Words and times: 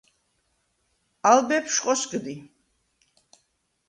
ალ 1.31 1.39
ბეფშვ 1.47 1.79
ხოსგდი. 1.83 2.35